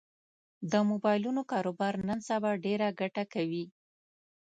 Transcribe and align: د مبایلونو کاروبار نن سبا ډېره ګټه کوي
د 0.71 0.73
مبایلونو 0.89 1.41
کاروبار 1.51 1.93
نن 2.07 2.19
سبا 2.29 2.51
ډېره 2.65 2.87
ګټه 3.01 3.23
کوي 3.33 3.65